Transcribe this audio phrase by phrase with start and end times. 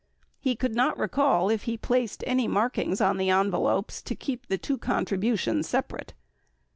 [0.39, 4.57] He could not recall if he placed any markings on the envelopes to keep the
[4.57, 6.15] two con tributions separate.